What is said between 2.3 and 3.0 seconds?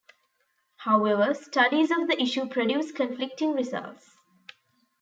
produce